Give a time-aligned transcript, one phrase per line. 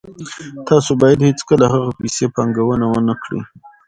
[0.67, 3.41] تاسو باید هیڅکله هغه پیسې پانګونه ونه کړئ